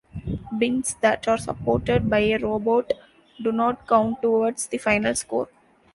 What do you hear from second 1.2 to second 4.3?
are supported by a robot do not count